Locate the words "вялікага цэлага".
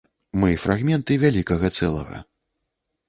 1.25-2.17